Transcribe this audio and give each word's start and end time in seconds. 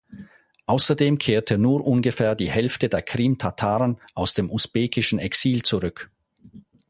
Außerdem 0.65 1.19
kehrte 1.19 1.59
nur 1.59 1.85
ungefähr 1.85 2.33
die 2.33 2.49
Hälfte 2.49 2.89
der 2.89 3.03
Krimtataren 3.03 3.97
aus 4.15 4.33
dem 4.33 4.49
usbekischen 4.49 5.19
Exil 5.19 5.61
zurück. 5.61 6.09